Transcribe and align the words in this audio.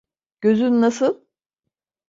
Gözün 0.41 0.81
nasıl? 0.81 1.25